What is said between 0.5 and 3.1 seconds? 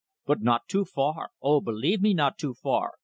too far oh, believe me, not too far!"